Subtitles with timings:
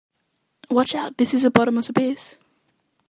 [0.71, 2.39] Watch out, this is a bottomless abyss!